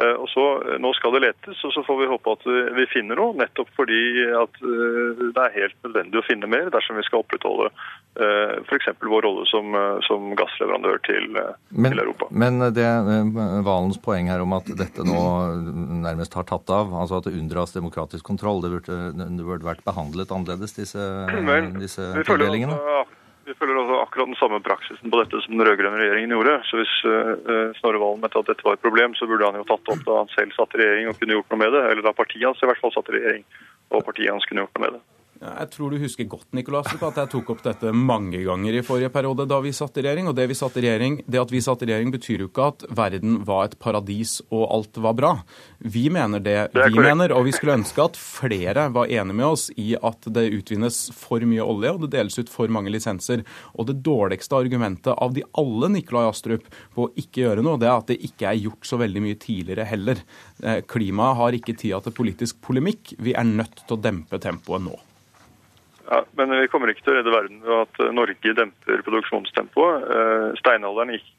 Eh, 0.00 0.16
og 0.16 0.28
så, 0.32 0.44
eh, 0.64 0.78
Nå 0.80 0.94
skal 0.96 1.12
det 1.14 1.26
letes, 1.26 1.60
og 1.68 1.74
så 1.74 1.82
får 1.84 1.98
vi 2.00 2.08
håpe 2.08 2.32
at 2.32 2.46
vi 2.78 2.86
finner 2.88 3.20
noe. 3.20 3.36
Nettopp 3.36 3.68
fordi 3.76 4.00
at 4.38 4.56
det 4.62 5.44
er 5.44 5.58
helt 5.58 5.76
nødvendig 5.84 6.22
å 6.22 6.24
finne 6.24 6.48
mer 6.48 6.72
dersom 6.72 6.96
vi 6.98 7.04
skal 7.06 7.22
opprettholde 7.22 7.68
f.eks. 8.12 8.90
vår 9.00 9.24
rolle 9.24 9.46
som, 9.48 9.72
som 10.04 10.34
gassleverandør 10.36 10.98
til, 11.06 11.30
men, 11.32 11.94
til, 11.94 12.02
Europa. 12.02 12.26
Men 12.28 12.60
det 12.76 12.84
Valens 13.64 13.96
poeng 14.04 14.28
her 14.28 14.44
om 14.44 14.52
at 14.58 14.68
dette 14.76 15.06
nå 15.06 15.22
nærmest 16.04 16.36
har 16.36 16.44
tatt 16.50 16.68
av, 16.68 16.92
altså 16.92 17.22
at 17.22 17.30
det 17.30 17.32
unndras 17.38 17.72
demokratisk 17.72 18.28
kontroll, 18.28 18.60
det 18.60 18.74
burde, 18.74 18.98
det 19.16 19.48
burde 19.48 19.64
vært 19.64 19.80
behandlet 19.88 20.34
annerledes, 20.34 20.76
disse, 20.76 21.08
disse 21.80 22.12
tildelingene? 22.28 22.76
Akkurat 24.22 24.38
den 24.38 24.38
samme 24.38 24.60
praksisen 24.62 25.10
på 25.10 25.18
dette 25.18 25.40
som 25.42 25.56
den 25.56 25.66
rød-grønne 25.66 25.98
regjeringen 25.98 26.34
gjorde. 26.36 26.52
Så 26.68 26.78
Hvis 26.78 26.92
uh, 27.02 27.74
Snorre 27.80 27.98
Valen 27.98 28.22
mente 28.22 28.38
at 28.38 28.50
dette 28.52 28.62
var 28.62 28.78
et 28.78 28.84
problem, 28.84 29.16
så 29.18 29.26
burde 29.26 29.48
han 29.48 29.58
jo 29.58 29.66
tatt 29.66 29.90
opp 29.90 30.04
da 30.06 30.20
han 30.20 30.30
selv 30.30 30.54
satt 30.54 30.76
i 30.76 30.82
regjering 30.82 31.10
og 31.10 31.18
kunne 31.18 31.34
gjort 31.34 31.50
noe 31.50 31.62
med 31.64 31.74
det. 31.74 31.82
Eller 31.90 32.06
da 32.06 32.14
partiet 32.14 32.46
hans 32.46 32.62
i 32.62 32.68
hvert 32.70 32.78
fall 32.78 32.94
satt 32.94 33.10
i 33.10 33.16
regjering 33.18 33.42
og 33.90 34.06
partiet 34.06 34.30
hans 34.30 34.46
kunne 34.46 34.62
gjort 34.62 34.78
noe 34.78 34.84
med 34.86 34.94
det. 34.94 35.02
Jeg 35.42 35.70
tror 35.72 35.90
du 35.90 35.98
husker 35.98 36.26
godt 36.30 36.52
Nicolas, 36.54 36.86
at 36.86 37.16
jeg 37.18 37.30
tok 37.32 37.48
opp 37.50 37.62
dette 37.64 37.90
mange 37.90 38.38
ganger 38.44 38.76
i 38.78 38.82
forrige 38.86 39.10
periode 39.10 39.42
da 39.50 39.56
vi 39.64 39.72
satt 39.74 39.96
i 39.98 40.04
regjering. 40.04 40.28
Og 40.30 40.36
det, 40.38 40.46
vi 40.52 40.54
satt 40.54 40.76
i 40.78 40.84
regjering, 40.84 41.16
det 41.26 41.40
at 41.40 41.50
vi 41.50 41.62
satt 41.64 41.82
i 41.82 41.88
regjering, 41.90 42.12
betyr 42.14 42.44
jo 42.44 42.50
ikke 42.50 42.68
at 42.70 42.84
verden 42.94 43.40
var 43.48 43.66
et 43.66 43.74
paradis 43.82 44.36
og 44.52 44.62
alt 44.68 45.00
var 45.02 45.16
bra. 45.18 45.32
Vi 45.82 46.04
mener 46.14 46.44
det, 46.44 46.56
det 46.76 46.86
vi 46.94 47.02
mener, 47.02 47.34
og 47.34 47.48
vi 47.48 47.54
skulle 47.56 47.74
ønske 47.80 48.06
at 48.06 48.20
flere 48.20 48.86
var 48.94 49.10
enige 49.10 49.38
med 49.42 49.48
oss 49.48 49.66
i 49.74 49.96
at 49.98 50.30
det 50.30 50.46
utvinnes 50.60 51.02
for 51.18 51.42
mye 51.48 51.66
olje 51.66 51.90
og 51.90 52.06
det 52.06 52.12
deles 52.14 52.38
ut 52.38 52.52
for 52.52 52.70
mange 52.70 52.94
lisenser. 52.94 53.42
Og 53.74 53.90
det 53.90 53.98
dårligste 54.06 54.62
argumentet 54.62 55.10
av 55.16 55.34
de 55.34 55.42
alle 55.58 55.90
Nikolai 55.96 56.28
Astrup 56.30 56.70
på 56.94 57.08
å 57.08 57.14
ikke 57.18 57.48
gjøre 57.48 57.66
noe, 57.66 57.82
det 57.82 57.90
er 57.90 57.96
at 57.96 58.12
det 58.14 58.22
ikke 58.30 58.52
er 58.52 58.62
gjort 58.68 58.86
så 58.86 59.02
veldig 59.02 59.26
mye 59.26 59.42
tidligere 59.42 59.90
heller. 59.90 60.22
Eh, 60.62 60.84
klimaet 60.86 61.40
har 61.42 61.58
ikke 61.58 61.74
tida 61.74 61.98
til 62.04 62.14
politisk 62.14 62.62
polemikk. 62.62 63.16
Vi 63.18 63.34
er 63.34 63.48
nødt 63.48 63.82
til 63.82 63.98
å 63.98 64.04
dempe 64.06 64.38
tempoet 64.38 64.86
nå. 64.86 65.00
Ja, 66.12 66.24
Men 66.36 66.50
vi 66.60 66.68
kommer 66.68 66.90
ikke 66.92 67.06
til 67.06 67.14
å 67.14 67.16
redde 67.16 67.32
verden 67.32 67.62
ved 67.64 67.86
at 67.86 68.00
Norge 68.12 68.52
demper 68.58 69.00
produksjonstempoet. 69.06 70.02
Eh, 70.12 70.48
steinalderen 70.60 71.14
gikk, 71.14 71.30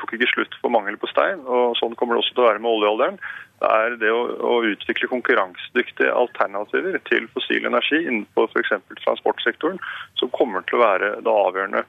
tok 0.00 0.16
ikke 0.16 0.26
slutt 0.32 0.56
for 0.58 0.74
mangel 0.74 0.96
på 0.98 1.06
stein, 1.12 1.44
og 1.46 1.76
sånn 1.78 1.94
kommer 1.94 2.18
det 2.18 2.24
også 2.24 2.34
til 2.34 2.42
å 2.42 2.48
være 2.48 2.62
med 2.64 2.72
oljealderen. 2.72 3.20
Det 3.60 3.70
er 3.76 3.94
det 4.00 4.10
å, 4.10 4.24
å 4.50 4.56
utvikle 4.66 5.12
konkurransedyktige 5.12 6.10
alternativer 6.16 6.98
til 7.06 7.28
fossil 7.36 7.70
energi 7.70 8.00
innenfor 8.02 8.50
f.eks. 8.50 8.74
transportsektoren 9.04 9.78
som 10.18 10.32
kommer 10.34 10.66
til 10.66 10.80
å 10.80 10.84
være 10.88 11.12
det 11.22 11.36
avgjørende 11.44 11.84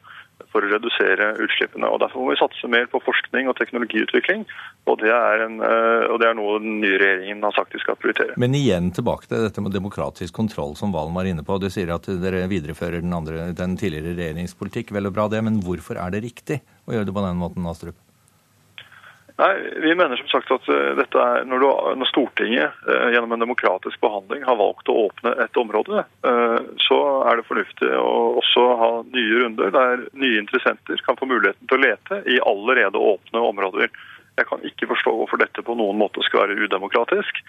for 0.52 0.66
å 0.66 0.72
redusere 0.72 1.32
utslippene. 1.44 1.90
Og 1.90 2.02
Derfor 2.04 2.24
må 2.24 2.34
vi 2.34 2.40
satse 2.42 2.70
mer 2.72 2.88
på 2.92 3.02
forskning 3.06 3.50
og 3.52 3.58
teknologiutvikling. 3.60 4.46
Og 4.90 5.00
det 5.04 5.12
er, 5.14 5.46
en, 5.46 5.60
eh, 5.62 6.06
og 6.10 6.20
det 6.22 6.30
er 6.30 6.38
noe 6.40 6.60
den 6.64 6.80
nye 6.84 7.00
regjeringen 7.02 7.46
har 7.46 7.56
sagt 7.58 7.76
de 7.76 7.82
skal 7.84 8.00
prioritere. 8.02 8.38
Men 8.42 8.58
igjen 8.58 8.92
tilbake 8.96 9.30
til 9.30 9.46
dette 9.46 9.64
med 9.64 9.76
demokratisk 9.76 10.36
kontroll, 10.36 10.76
som 10.80 10.94
Valen 10.96 11.18
var 11.18 11.30
inne 11.30 11.46
på. 11.48 11.60
Du 11.62 11.70
sier 11.72 11.94
at 11.94 12.10
dere 12.22 12.48
viderefører 12.52 13.04
den, 13.04 13.14
andre, 13.16 13.52
den 13.58 13.78
tidligere 13.80 14.16
regjeringspolitikk. 14.18 14.96
Vel 14.96 15.12
og 15.12 15.18
bra 15.18 15.28
det, 15.32 15.44
men 15.46 15.62
hvorfor 15.66 16.02
er 16.02 16.16
det 16.16 16.26
riktig 16.26 16.62
å 16.88 16.96
gjøre 16.96 17.12
det 17.12 17.18
på 17.18 17.28
den 17.28 17.42
måten, 17.42 17.70
Astrup? 17.70 18.00
Nei, 19.40 19.52
Vi 19.84 19.96
mener 19.96 20.20
som 20.20 20.28
sagt 20.28 20.52
at 20.52 20.68
uh, 20.70 20.92
dette 21.00 21.24
er 21.24 21.46
når, 21.48 21.64
du, 21.64 21.68
når 22.02 22.10
Stortinget 22.12 22.84
uh, 22.88 23.08
gjennom 23.14 23.36
en 23.36 23.44
demokratisk 23.46 24.02
behandling 24.04 24.46
har 24.48 24.60
valgt 24.60 24.92
å 24.92 24.98
åpne 25.08 25.34
et 25.44 25.60
område, 25.60 26.04
uh, 26.28 26.60
så 26.84 27.00
er 27.30 27.40
det 27.40 27.48
fornuftig 27.48 27.92
å 27.96 28.14
også 28.42 28.66
ha 28.82 28.92
nye 29.08 29.42
runder 29.44 29.74
der 29.74 30.08
nye 30.20 30.42
interessenter 30.42 31.02
kan 31.06 31.20
få 31.20 31.30
muligheten 31.30 31.70
til 31.70 31.80
å 31.80 31.84
lete 31.86 32.22
i 32.30 32.40
allerede 32.46 33.02
åpne 33.02 33.44
områder. 33.52 33.92
Jeg 34.40 34.48
kan 34.48 34.64
ikke 34.66 34.88
forstå 34.94 35.12
hvorfor 35.16 35.42
dette 35.42 35.64
på 35.66 35.76
noen 35.78 36.00
måte 36.00 36.24
skal 36.26 36.46
være 36.46 36.64
udemokratisk. 36.66 37.42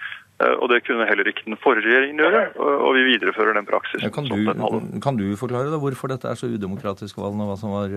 Og 0.42 0.64
Det 0.72 0.80
kunne 0.82 1.06
heller 1.06 1.28
ikke 1.30 1.44
den 1.46 1.58
forrige 1.62 1.86
regjeringen 1.86 2.18
gjøre, 2.18 2.40
og 2.58 2.96
vi 2.96 3.04
viderefører 3.12 3.54
den 3.54 3.68
praksisen. 3.68 4.10
Kan, 4.12 4.26
du, 4.26 4.98
kan, 5.04 5.20
du, 5.20 5.28
forklare 5.38 5.70
da, 5.70 5.78
hvorfor 5.78 6.10
dette 6.10 6.26
er 6.26 6.40
så 6.40 6.50
udemokratisk, 6.50 7.20
Valen, 7.22 7.44
og 7.44 7.52
hva 7.52 7.58
som 7.60 7.70
var, 7.76 7.94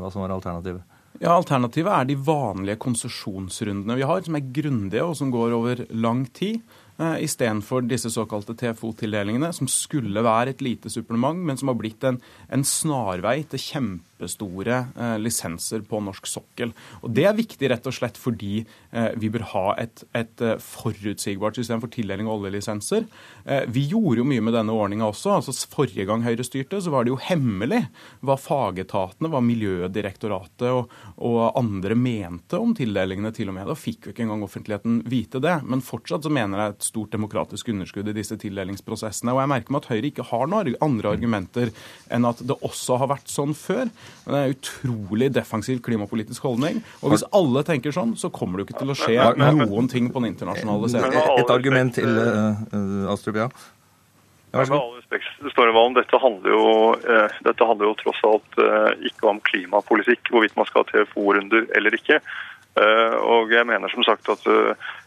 hva 0.00 0.10
som 0.14 0.24
var 0.24 0.32
alternativet? 0.38 1.01
Ja, 1.22 1.36
Alternativet 1.38 1.92
er 1.94 2.06
de 2.08 2.16
vanlige 2.18 2.80
konsesjonsrundene 2.82 3.94
vi 3.94 4.06
har, 4.08 4.24
som 4.26 4.34
er 4.34 4.48
grundige 4.56 5.04
og 5.06 5.14
som 5.14 5.28
går 5.30 5.52
over 5.54 5.84
lang 5.94 6.24
tid. 6.34 6.58
Eh, 7.00 7.24
istedenfor 7.24 7.86
disse 7.88 8.10
såkalte 8.12 8.54
TFO-tildelingene, 8.54 9.48
som 9.56 9.68
skulle 9.70 10.22
være 10.22 10.52
et 10.52 10.62
lite 10.62 10.90
supplement, 10.92 11.38
men 11.40 11.56
som 11.56 11.70
har 11.72 11.78
blitt 11.80 12.04
en, 12.04 12.18
en 12.52 12.64
snarvei 12.68 13.38
til 13.48 13.62
kjempestore 13.64 14.82
eh, 14.92 15.14
lisenser 15.22 15.86
på 15.88 16.02
norsk 16.04 16.28
sokkel. 16.28 16.74
Og 17.00 17.14
Det 17.16 17.24
er 17.26 17.38
viktig 17.38 17.70
rett 17.72 17.88
og 17.88 17.96
slett 17.96 18.20
fordi 18.20 18.60
eh, 18.60 19.08
vi 19.16 19.30
bør 19.32 19.46
ha 19.54 19.64
et, 19.80 20.04
et 20.12 20.44
forutsigbart 20.60 21.56
system 21.56 21.80
for 21.80 21.92
tildeling 21.92 22.28
av 22.28 22.42
oljelisenser. 22.42 23.08
Vi 23.72 23.82
gjorde 23.90 24.20
jo 24.20 24.26
mye 24.28 24.42
med 24.44 24.54
denne 24.54 24.74
ordninga 24.76 25.08
også. 25.08 25.32
altså 25.38 25.54
Forrige 25.72 26.04
gang 26.06 26.22
Høyre 26.22 26.44
styrte, 26.46 26.78
så 26.82 26.92
var 26.92 27.04
det 27.04 27.10
jo 27.10 27.18
hemmelig 27.18 27.80
hva 28.22 28.36
fagetatene, 28.38 29.30
hva 29.32 29.40
Miljødirektoratet 29.42 30.68
og, 30.68 30.92
og 31.18 31.40
andre 31.58 31.96
mente 31.98 32.60
om 32.60 32.76
tildelingene, 32.76 33.32
til 33.34 33.50
og 33.50 33.56
med. 33.56 33.66
Da 33.66 33.78
fikk 33.78 34.06
jo 34.06 34.14
ikke 34.14 34.26
engang 34.26 34.44
offentligheten 34.46 35.00
vite 35.10 35.42
det. 35.42 35.56
Men 35.66 35.82
fortsatt 35.82 36.28
så 36.28 36.32
mener 36.32 36.62
jeg 36.62 36.76
et 36.76 36.86
stort 36.92 37.14
demokratisk 37.14 37.70
underskudd 37.72 38.10
i 38.10 38.16
disse 38.16 38.36
tildelingsprosessene. 38.40 39.32
Og 39.32 39.40
jeg 39.42 39.50
merker 39.54 39.72
meg 39.72 39.82
at 39.82 39.90
Høyre 39.92 40.10
ikke 40.10 40.28
har 40.28 40.48
noen 40.50 40.76
andre 40.84 41.14
argumenter 41.16 41.72
enn 42.12 42.28
at 42.28 42.42
det 42.44 42.58
også 42.60 42.98
har 43.00 43.12
vært 43.14 43.32
sånn 43.32 43.56
før. 43.56 43.88
Men 44.24 44.34
det 44.34 44.40
er 44.40 44.48
en 44.48 44.56
utrolig 44.56 45.30
defensiv 45.32 45.82
klimapolitisk 45.86 46.44
holdning. 46.48 46.82
Og 47.00 47.14
hvis 47.14 47.24
alle 47.32 47.64
tenker 47.68 47.94
sånn, 47.96 48.16
så 48.20 48.32
kommer 48.34 48.60
det 48.60 48.66
jo 48.66 48.70
ikke 48.70 48.82
til 48.82 48.94
å 48.94 48.98
skje 48.98 49.30
noen 49.40 49.88
ting 49.92 50.12
på 50.12 50.22
den 50.22 50.34
internasjonale 50.34 50.92
scenen. 50.92 51.20
Et 51.40 51.54
argument 51.54 51.96
til 51.96 52.12
uh, 52.12 53.12
Astrup, 53.12 53.40
ja. 53.40 53.48
Ja, 54.52 54.66
med 54.66 54.76
all 54.76 54.98
respekt, 54.98 55.30
Snorre 55.54 55.72
dette 55.96 56.18
handler, 56.20 56.52
jo, 56.52 56.64
eh, 56.92 57.36
dette 57.46 57.64
handler 57.64 57.88
jo 57.88 57.94
tross 58.02 58.18
alt 58.28 58.58
eh, 58.60 59.06
ikke 59.08 59.30
om 59.30 59.38
klimapolitikk, 59.48 60.28
hvorvidt 60.28 60.58
man 60.58 60.68
skal 60.68 60.84
ha 60.84 60.90
TFO-runder 60.90 61.70
eller 61.78 61.96
ikke. 61.96 62.18
Eh, 62.76 63.14
og 63.32 63.48
jeg 63.52 63.64
mener 63.68 63.88
som 63.94 64.04
sagt 64.04 64.28
at 64.28 64.44
eh, 64.52 64.76
Eh, 64.76 65.01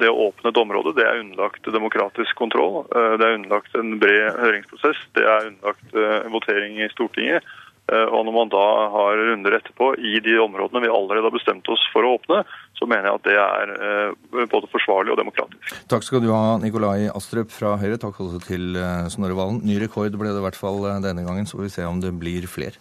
det 0.00 0.10
å 0.10 0.28
åpne 0.28 0.52
et 0.52 0.60
område 0.60 0.94
det 0.98 1.06
er 1.06 1.22
underlagt 1.22 1.66
demokratisk 1.72 2.36
kontroll. 2.38 2.84
Eh, 2.90 3.16
det 3.20 3.26
er 3.26 3.38
underlagt 3.38 3.74
en 3.78 3.96
bred 4.02 4.38
høringsprosess. 4.38 5.02
Det 5.16 5.24
er 5.24 5.50
underlagt 5.50 5.96
eh, 5.96 6.30
votering 6.34 6.78
i 6.80 6.92
Stortinget. 6.94 7.56
Og 7.90 8.20
når 8.22 8.34
man 8.36 8.50
da 8.52 8.64
har 8.92 9.18
runder 9.18 9.56
etterpå 9.56 9.88
i 9.98 10.20
de 10.22 10.36
områdene 10.38 10.84
vi 10.84 10.90
allerede 10.94 11.26
har 11.26 11.34
bestemt 11.34 11.66
oss 11.74 11.82
for 11.90 12.06
å 12.06 12.12
åpne, 12.20 12.44
så 12.78 12.86
mener 12.86 13.08
jeg 13.08 13.18
at 13.18 13.24
det 13.24 13.34
er 13.40 14.46
både 14.52 14.70
forsvarlig 14.70 15.10
og 15.10 15.18
demokratisk. 15.18 15.72
Takk 15.90 16.06
skal 16.06 16.22
du 16.22 16.28
ha, 16.30 16.54
Nikolai 16.62 17.08
Astrup 17.10 17.50
fra 17.50 17.74
Høyre. 17.82 17.98
Takk 17.98 18.22
også 18.22 18.44
til 18.46 18.78
Snorre 19.10 19.34
Valen. 19.34 19.58
Ny 19.66 19.80
rekord 19.82 20.14
ble 20.14 20.30
det 20.30 20.38
i 20.38 20.46
hvert 20.46 20.60
fall 20.60 20.84
denne 21.02 21.26
gangen, 21.26 21.50
så 21.50 21.58
får 21.58 21.66
vi 21.66 21.74
se 21.80 21.90
om 21.90 21.98
det 22.04 22.14
blir 22.20 22.46
flere. 22.46 22.78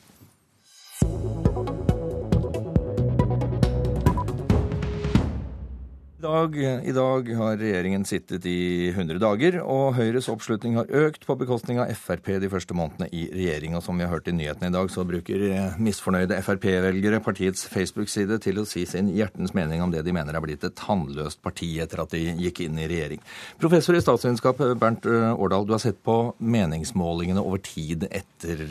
I 6.19 6.21
dag, 6.21 6.55
I 6.83 6.91
dag, 6.91 7.29
har 7.39 7.53
regjeringen 7.55 8.03
sittet 8.03 8.43
i 8.43 8.89
100 8.91 9.21
dager, 9.23 9.55
og 9.63 9.93
Høyres 9.95 10.27
oppslutning 10.27 10.73
har 10.75 10.89
økt 10.91 11.23
på 11.23 11.35
bekostning 11.39 11.77
av 11.79 11.93
Frp 11.95 12.33
de 12.43 12.49
første 12.51 12.75
månedene 12.75 13.07
i 13.15 13.21
regjering. 13.31 13.77
Og 13.77 13.85
som 13.85 13.95
vi 13.95 14.03
har 14.03 14.11
hørt 14.11 14.27
i 14.27 14.33
nyhetene 14.35 14.67
i 14.67 14.73
dag, 14.75 14.89
så 14.91 15.05
bruker 15.07 15.45
misfornøyde 15.79 16.35
Frp-velgere 16.43 17.21
partiets 17.23 17.63
Facebook-side 17.71 18.35
til 18.43 18.59
å 18.59 18.65
si 18.67 18.83
sin 18.83 19.07
hjertens 19.15 19.55
mening 19.55 19.79
om 19.85 19.93
det 19.93 20.01
de 20.03 20.11
mener 20.17 20.35
er 20.35 20.43
blitt 20.43 20.65
et 20.67 20.75
tannløst 20.75 21.39
parti 21.39 21.69
etter 21.79 22.03
at 22.03 22.11
de 22.11 22.33
gikk 22.43 22.65
inn 22.65 22.81
i 22.83 22.89
regjering. 22.91 23.23
Professor 23.63 23.95
i 23.95 24.01
statsvitenskap 24.03 24.59
Bernt 24.81 25.07
Årdal, 25.07 25.69
du 25.69 25.71
har 25.77 25.83
sett 25.85 26.03
på 26.03 26.17
meningsmålingene 26.43 27.45
over 27.45 27.63
tid 27.63 28.09
etter, 28.11 28.65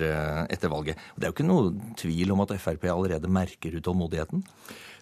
etter 0.52 0.75
valget. 0.75 1.00
Det 1.17 1.25
er 1.25 1.33
jo 1.33 1.38
ikke 1.38 1.49
noe 1.49 1.97
tvil 1.97 2.37
om 2.37 2.45
at 2.45 2.52
Frp 2.61 2.85
allerede 2.93 3.33
merker 3.40 3.81
utålmodigheten? 3.81 4.45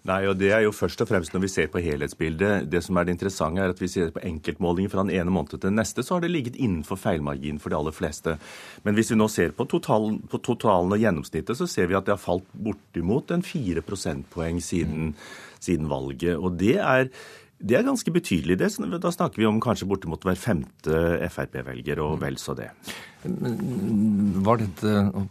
Nei, 0.07 0.23
og 0.31 0.39
Det 0.39 0.53
er 0.55 0.63
jo 0.63 0.75
først 0.75 1.01
og 1.03 1.09
fremst 1.11 1.35
når 1.35 1.43
vi 1.43 1.49
ser 1.51 1.71
på 1.73 1.83
helhetsbildet. 1.83 2.36
Det 2.37 2.83
som 2.85 2.97
er 2.97 3.07
det 3.07 3.17
interessante, 3.17 3.63
er 3.63 3.73
at 3.75 3.81
vi 3.83 3.89
ser 3.91 4.13
på 4.15 4.23
enkeltmålinger 4.27 4.93
fra 4.93 5.05
den 5.07 5.15
ene 5.17 5.33
måneden 5.33 5.57
til 5.57 5.65
den 5.69 5.79
neste, 5.81 6.05
så 6.05 6.17
har 6.17 6.25
det 6.25 6.33
ligget 6.33 6.59
innenfor 6.61 7.01
feilmarginen 7.01 7.61
for 7.63 7.73
de 7.73 7.79
aller 7.79 7.97
fleste. 7.97 8.37
Men 8.87 8.99
hvis 8.99 9.13
vi 9.13 9.19
nå 9.19 9.29
ser 9.33 9.57
på 9.57 9.69
totalen, 9.71 10.21
på 10.31 10.41
totalen 10.45 10.95
og 10.95 11.03
gjennomsnittet, 11.03 11.59
så 11.59 11.69
ser 11.71 11.91
vi 11.91 11.99
at 11.99 12.07
det 12.07 12.17
har 12.17 12.23
falt 12.23 12.47
bortimot 12.53 13.33
en 13.35 13.45
fire 13.47 13.85
prosentpoeng 13.87 14.63
siden, 14.65 15.15
siden 15.61 15.91
valget. 15.91 16.37
Og 16.37 16.59
det 16.61 16.77
er 16.79 17.11
det 17.57 17.79
er 17.79 17.85
ganske 17.87 18.13
betydelig. 18.13 18.59
Det. 18.61 18.69
Da 19.01 19.11
snakker 19.13 19.41
vi 19.41 19.49
om 19.49 19.61
kanskje 19.65 19.89
bortimot 19.89 20.25
hver 20.27 20.37
femte 20.37 21.03
Frp-velger, 21.33 22.01
og 22.05 22.19
vel 22.21 22.37
så 22.41 22.53
det. 22.57 22.69
Var 23.27 24.61
dette 24.61 24.91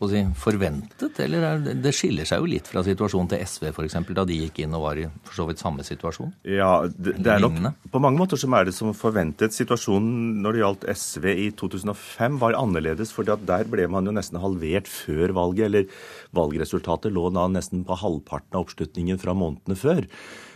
si, 0.10 0.22
forventet, 0.42 1.20
eller 1.22 1.46
er, 1.48 1.62
det 1.80 1.94
skiller 1.96 2.28
seg 2.28 2.42
jo 2.42 2.50
litt 2.50 2.68
fra 2.68 2.82
situasjonen 2.84 3.30
til 3.32 3.44
SV 3.46 3.68
f.eks., 3.70 3.96
da 4.18 4.26
de 4.28 4.40
gikk 4.42 4.64
inn 4.64 4.74
og 4.76 4.84
var 4.88 5.00
i 5.00 5.06
for 5.28 5.38
så 5.38 5.46
vidt 5.48 5.62
samme 5.62 5.86
situasjon? 5.86 6.34
Ja, 6.50 6.72
det, 6.90 7.14
det 7.24 7.36
er 7.36 7.46
nok 7.46 7.62
på 7.94 8.02
mange 8.04 8.20
måter 8.20 8.42
som 8.42 8.58
er 8.58 8.68
det 8.68 8.74
som 8.76 8.92
forventet. 8.98 9.56
Situasjonen 9.56 10.42
når 10.44 10.58
det 10.58 10.64
gjaldt 10.64 10.88
SV 11.06 11.30
i 11.32 11.48
2005 11.62 12.42
var 12.42 12.58
annerledes, 12.60 13.14
for 13.16 13.28
der 13.30 13.70
ble 13.70 13.88
man 13.92 14.10
jo 14.10 14.16
nesten 14.18 14.42
halvert 14.42 14.90
før 14.92 15.36
valget. 15.38 15.70
Eller 15.70 15.88
valgresultatet 16.36 17.14
lå 17.16 17.30
da 17.38 17.46
nesten 17.54 17.86
på 17.88 18.02
halvparten 18.02 18.58
av 18.58 18.66
oppslutningen 18.66 19.22
fra 19.22 19.38
månedene 19.38 19.80
før. 19.80 20.10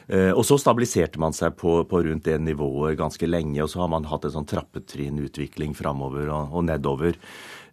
Eh, 0.10 0.32
og 0.34 0.42
så 0.48 0.58
stabiliserte 0.58 1.22
man 1.22 1.36
seg 1.38 1.54
på, 1.60 1.84
på, 1.90 2.02
rundt 2.08 2.26
det 2.26 2.40
nivået 2.42 2.98
ganske 2.98 3.30
lenge, 3.30 3.62
og 3.62 3.70
så 3.70 3.84
har 3.84 3.92
man 3.94 4.08
hatt 4.10 4.26
en 4.26 4.40
sånn 4.40 4.50
trappetrinnutvikling 4.50 5.76
framover 5.78 6.32
og, 6.34 6.56
og 6.58 6.66
nedover. 6.66 7.20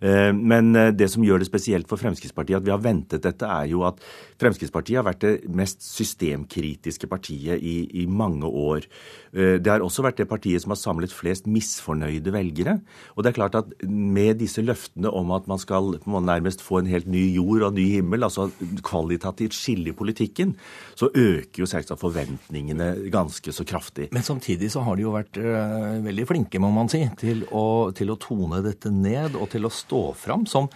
Eh, 0.00 0.33
men 0.33 0.75
eh, 0.76 0.93
det 0.95 1.09
som 1.12 1.25
gjør 1.25 1.43
det 1.43 1.49
spesielt 1.49 1.88
for 1.91 2.00
Fremskrittspartiet 2.00 2.61
at 2.61 2.67
vi 2.67 2.75
har 2.75 2.83
ventet 2.83 3.25
dette, 3.25 3.49
er 3.49 3.71
jo 3.71 3.85
at 3.88 4.03
Fremskrittspartiet 4.41 5.00
har 5.00 5.07
vært 5.07 5.23
det 5.25 5.35
mest 5.57 5.85
systemkritiske 5.85 7.09
partiet 7.09 7.62
i, 7.62 7.76
i 8.03 8.07
mange 8.07 8.49
år. 8.49 8.87
Eh, 9.33 9.57
det 9.62 9.73
har 9.73 9.85
også 9.85 10.05
vært 10.05 10.21
det 10.21 10.29
partiet 10.31 10.62
som 10.62 10.75
har 10.75 10.81
samlet 10.81 11.15
flest 11.15 11.49
misfornøyde 11.49 12.35
velgere. 12.35 12.79
Og 13.17 13.25
det 13.25 13.33
er 13.33 13.38
klart 13.38 13.59
at 13.59 13.73
med 13.87 14.41
disse 14.43 14.65
løftene 14.65 15.12
om 15.12 15.33
at 15.37 15.49
man 15.50 15.61
skal 15.62 15.97
nærmest 16.05 16.65
få 16.65 16.81
en 16.81 16.91
helt 16.91 17.09
ny 17.11 17.25
jord 17.37 17.69
og 17.69 17.76
ny 17.76 17.87
himmel, 17.97 18.26
altså 18.26 18.49
kvalitativt 18.85 19.57
skille 19.57 19.93
i 19.93 19.97
politikken, 19.97 20.55
så 20.97 21.09
øker 21.12 21.62
jo 21.62 21.69
selvsagt 21.69 22.00
forventningene 22.00 23.11
ganske 23.12 23.53
så 23.53 23.65
kraftig. 23.69 24.11
Men 24.15 24.26
samtidig 24.26 24.71
så 24.75 24.83
har 24.85 24.97
de 24.97 25.07
jo 25.07 25.15
vært 25.15 25.38
øh, 25.41 26.05
veldig 26.05 26.26
flinke, 26.29 26.61
må 26.62 26.71
man 26.75 26.91
si, 26.93 27.03
til 27.21 27.45
å, 27.55 27.93
til 27.97 28.12
å 28.12 28.19
tone 28.21 28.61
dette 28.65 28.93
ned 28.93 29.37
og 29.38 29.49
til 29.53 29.69
å 29.69 29.73
stå 29.73 29.86
fram 30.16 30.47
som 30.50 30.71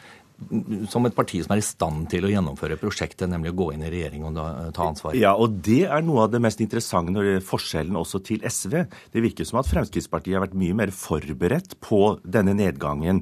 som 0.88 1.04
et 1.04 1.14
parti 1.14 1.42
som 1.44 1.52
er 1.54 1.60
i 1.60 1.64
stand 1.64 2.06
til 2.12 2.24
å 2.24 2.30
gjennomføre 2.32 2.78
prosjektet, 2.80 3.28
nemlig 3.28 3.52
å 3.52 3.58
gå 3.58 3.66
inn 3.74 3.84
i 3.84 3.90
regjering 3.92 4.24
og 4.24 4.38
ta 4.76 4.86
ansvar. 4.88 5.16
Ja, 5.18 5.34
og 5.36 5.58
det 5.66 5.82
er 5.84 6.04
noe 6.06 6.24
av 6.24 6.32
det 6.32 6.40
mest 6.42 6.62
interessante 6.64 7.12
når 7.12 7.26
det 7.26 7.34
er 7.38 7.44
forskjellen 7.44 7.98
også 8.00 8.22
til 8.24 8.40
SV. 8.48 8.78
Det 9.12 9.24
virker 9.24 9.48
som 9.48 9.60
at 9.60 9.68
Fremskrittspartiet 9.68 10.38
har 10.38 10.46
vært 10.46 10.56
mye 10.56 10.78
mer 10.80 10.94
forberedt 10.96 11.76
på 11.84 12.16
denne 12.24 12.56
nedgangen. 12.56 13.20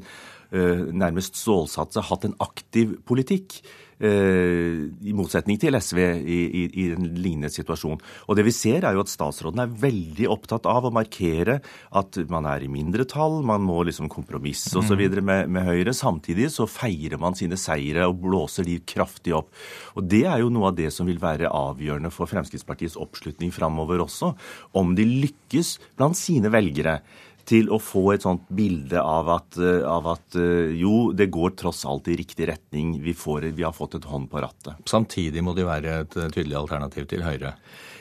Nærmest 0.52 1.36
stålsatt 1.42 1.96
seg, 1.96 2.06
hatt 2.08 2.28
en 2.28 2.38
aktiv 2.44 2.94
politikk. 3.08 3.58
Eh, 3.98 4.84
i 5.10 5.12
motsetning 5.16 5.58
til 5.58 5.74
SV 5.74 5.98
i, 5.98 6.38
i, 6.46 6.60
i, 6.70 6.84
en 6.94 7.08
lignende 7.18 7.50
situasjon. 7.50 7.98
Og 8.30 8.36
det 8.38 8.44
vi 8.46 8.54
ser 8.54 8.84
er 8.86 8.94
jo 8.94 9.02
at 9.02 9.10
Statsråden 9.10 9.64
er 9.64 9.72
veldig 9.74 10.28
opptatt 10.30 10.68
av 10.70 10.86
å 10.86 10.92
markere 10.94 11.56
at 11.98 12.20
man 12.30 12.46
er 12.46 12.62
i 12.62 12.70
mindretall, 12.70 13.40
man 13.42 13.64
må 13.66 13.80
liksom 13.88 14.06
kompromisse 14.12 14.76
osv. 14.78 15.02
Mm. 15.02 15.18
Med, 15.26 15.50
med 15.50 15.66
Høyre. 15.66 15.96
Samtidig 15.96 16.46
så 16.54 16.68
feirer 16.70 17.18
man 17.18 17.34
sine 17.38 17.58
seire 17.58 18.06
og 18.06 18.22
blåser 18.22 18.68
de 18.68 18.78
kraftig 18.86 19.34
opp. 19.34 19.50
Og 19.98 20.06
Det 20.06 20.24
er 20.30 20.44
jo 20.44 20.52
noe 20.54 20.70
av 20.70 20.78
det 20.78 20.92
som 20.94 21.08
vil 21.10 21.18
være 21.18 21.50
avgjørende 21.50 22.14
for 22.14 22.30
Fremskrittspartiets 22.30 22.98
oppslutning 23.02 23.50
framover 23.54 24.06
også. 24.06 24.30
Om 24.78 24.94
de 24.94 25.08
lykkes 25.26 25.74
blant 25.98 26.18
sine 26.18 26.54
velgere 26.54 27.00
til 27.48 27.70
å 27.72 27.78
få 27.80 28.04
et 28.12 28.24
sånt 28.24 28.44
bilde 28.52 29.00
av 29.00 29.28
at, 29.32 29.58
eh, 29.58 29.82
av 29.88 30.06
at, 30.12 30.36
eh, 30.36 30.74
jo, 30.76 31.12
det 31.12 31.30
går 31.32 31.56
tross 31.56 31.84
alt 31.88 32.08
i 32.08 32.16
riktig 32.16 32.48
retning. 32.48 33.00
Vi, 33.02 33.14
får, 33.14 33.52
vi 33.56 33.64
har 33.64 33.72
fått 33.72 33.94
et 33.96 34.04
hånd 34.04 34.28
på 34.30 34.42
rattet. 34.42 34.76
Samtidig 34.84 35.42
må 35.42 35.54
de 35.56 35.64
være 35.64 36.00
et 36.02 36.16
eh, 36.16 36.28
tydelig 36.28 36.58
alternativ 36.60 37.08
til 37.08 37.24
Høyre? 37.24 37.54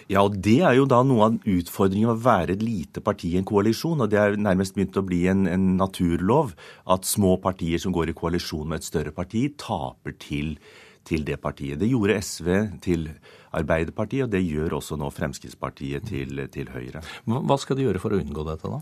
Ja, 0.07 0.23
og 0.23 0.37
det 0.39 0.61
er 0.63 0.75
jo 0.77 0.85
da 0.87 1.01
noe 1.03 1.25
av 1.25 1.39
utfordringen 1.43 2.13
å 2.13 2.19
være 2.19 2.55
et 2.55 2.63
lite 2.63 3.01
parti 3.03 3.33
i 3.33 3.39
en 3.39 3.47
koalisjon. 3.47 4.03
Og 4.03 4.11
det 4.11 4.19
er 4.19 4.39
nærmest 4.39 4.75
begynt 4.75 4.99
å 4.99 5.03
bli 5.03 5.25
en, 5.27 5.45
en 5.51 5.75
naturlov 5.79 6.53
at 6.87 7.07
små 7.07 7.35
partier 7.43 7.79
som 7.79 7.95
går 7.95 8.11
i 8.11 8.15
koalisjon 8.15 8.67
med 8.67 8.79
et 8.79 8.87
større 8.87 9.11
parti, 9.15 9.49
taper 9.59 10.15
til, 10.19 10.55
til 11.07 11.27
det 11.27 11.41
partiet. 11.43 11.79
Det 11.79 11.91
gjorde 11.91 12.19
SV 12.23 12.53
til 12.83 13.09
Arbeiderpartiet, 13.55 14.25
og 14.27 14.33
det 14.33 14.43
gjør 14.43 14.77
også 14.79 14.97
nå 14.99 15.09
Fremskrittspartiet 15.13 16.07
til, 16.09 16.43
til 16.51 16.71
Høyre. 16.73 17.03
Hva 17.27 17.57
skal 17.61 17.79
de 17.79 17.87
gjøre 17.87 18.01
for 18.03 18.15
å 18.15 18.19
unngå 18.19 18.45
dette, 18.47 18.71
da? 18.71 18.81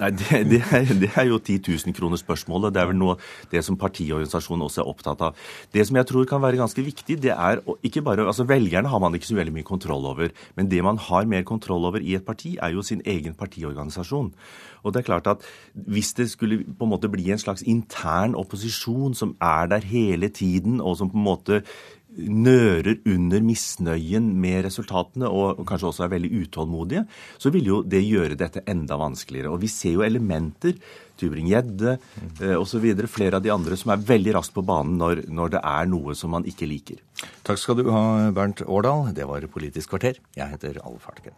Nei, 0.00 0.10
det, 0.18 0.40
det, 0.50 0.60
er, 0.74 0.88
det 0.98 1.10
er 1.14 1.28
jo 1.30 1.38
10 1.38 1.60
000 1.86 1.96
kroner 1.96 2.20
spørsmålet. 2.20 2.74
Det 2.74 2.82
er 2.82 2.90
vel 2.90 2.98
noe 2.98 3.16
det 3.52 3.62
som 3.64 3.78
partiorganisasjonen 3.78 4.66
også 4.66 4.82
er 4.82 4.90
opptatt 4.90 5.22
av. 5.28 5.48
Det 5.72 5.84
som 5.86 5.98
jeg 5.98 6.08
tror 6.10 6.28
kan 6.28 6.42
være 6.42 6.60
ganske 6.60 6.84
viktig, 6.86 7.18
det 7.22 7.34
er 7.34 7.62
ikke 7.86 8.02
bare 8.06 8.26
altså 8.26 8.46
Velgerne 8.46 8.90
har 8.90 9.02
man 9.02 9.14
ikke 9.14 9.30
så 9.30 9.38
veldig 9.38 9.54
mye 9.54 9.66
kontroll 9.66 10.08
over. 10.10 10.34
Men 10.58 10.70
det 10.72 10.82
man 10.84 10.98
har 11.02 11.28
mer 11.30 11.46
kontroll 11.46 11.86
over 11.88 12.02
i 12.02 12.16
et 12.18 12.26
parti, 12.26 12.56
er 12.60 12.74
jo 12.74 12.84
sin 12.86 13.02
egen 13.06 13.36
partiorganisasjon. 13.38 14.32
Og 14.86 14.94
det 14.94 15.02
er 15.02 15.08
klart 15.08 15.26
at 15.30 15.46
Hvis 15.74 16.12
det 16.14 16.30
skulle 16.30 16.64
på 16.64 16.84
en 16.84 16.90
måte 16.90 17.10
bli 17.10 17.30
en 17.30 17.38
slags 17.38 17.62
intern 17.62 18.34
opposisjon 18.34 19.14
som 19.14 19.36
er 19.40 19.66
der 19.66 19.84
hele 19.84 20.28
tiden, 20.28 20.80
og 20.80 20.96
som 20.96 21.10
på 21.10 21.16
en 21.18 21.26
måte 21.26 21.62
nører 22.16 23.02
under 23.08 23.42
misnøyen 23.44 24.28
med 24.40 24.64
resultatene 24.66 25.28
og 25.28 25.62
kanskje 25.68 25.90
også 25.90 26.06
er 26.06 26.12
veldig 26.14 26.30
utålmodige, 26.42 27.04
så 27.38 27.52
vil 27.54 27.70
jo 27.70 27.80
det 27.84 28.02
gjøre 28.04 28.38
dette 28.38 28.64
enda 28.68 28.98
vanskeligere. 29.00 29.52
Og 29.52 29.60
vi 29.64 29.70
ser 29.72 29.96
jo 29.98 30.06
elementer, 30.06 30.76
Tybring-Gjedde 31.16 31.96
eh, 31.96 32.56
osv., 32.58 32.84
flere 33.08 33.38
av 33.38 33.44
de 33.44 33.52
andre, 33.54 33.78
som 33.80 33.94
er 33.94 34.04
veldig 34.04 34.36
raskt 34.36 34.56
på 34.56 34.64
banen 34.66 34.98
når, 35.00 35.24
når, 35.32 35.56
det 35.56 35.64
er 35.64 35.88
noe 35.88 36.16
som 36.18 36.34
man 36.36 36.44
ikke 36.48 36.68
liker. 36.68 37.00
Takk 37.46 37.60
skal 37.62 37.80
du 37.80 37.88
ha, 37.92 38.04
Bernt 38.36 38.64
Årdal. 38.66 39.10
Det 39.16 39.28
var 39.28 39.48
Politisk 39.52 39.94
kvarter. 39.94 40.20
Jeg 40.36 40.52
heter 40.52 40.82
Alf 40.84 41.08
Hartgen. 41.08 41.36